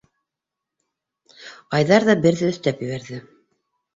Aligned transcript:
Айҙар 1.79 2.07
ҙа 2.09 2.15
берҙе 2.23 2.49
өҫтәп 2.53 2.83
ебәрҙе. 2.87 3.21